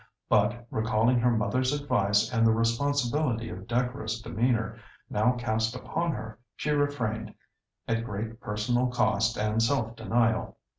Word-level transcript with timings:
But, 0.29 0.65
recalling 0.71 1.19
her 1.19 1.29
mother's 1.29 1.79
advice 1.79 2.33
and 2.33 2.43
the 2.43 2.51
responsibility 2.53 3.51
of 3.51 3.67
decorous 3.67 4.19
demeanour 4.19 4.79
now 5.11 5.33
cast 5.33 5.75
upon 5.75 6.13
her, 6.13 6.39
she 6.55 6.71
refrained, 6.71 7.35
at 7.87 8.03
great 8.03 8.39
personal 8.41 8.87
cost 8.87 9.37
and 9.37 9.61
self 9.61 9.95
denial. 9.95 10.57